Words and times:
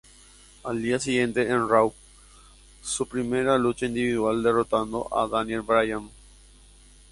Al 0.63 0.81
día 0.81 0.97
siguiente 0.97 1.47
en 1.47 1.69
Raw 1.69 1.93
su 2.81 3.07
primera 3.07 3.59
lucha 3.59 3.85
individual, 3.85 4.41
derrotando 4.41 5.07
a 5.15 5.27
Daniel 5.27 5.61
Bryan. 5.61 6.09